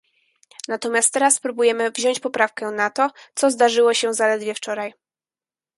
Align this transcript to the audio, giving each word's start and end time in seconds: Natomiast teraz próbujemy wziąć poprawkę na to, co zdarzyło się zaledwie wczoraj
Natomiast 0.67 1.13
teraz 1.13 1.39
próbujemy 1.39 1.91
wziąć 1.91 2.19
poprawkę 2.19 2.71
na 2.71 2.89
to, 2.89 3.09
co 3.35 3.51
zdarzyło 3.51 3.93
się 3.93 4.13
zaledwie 4.13 4.53
wczoraj 4.53 4.93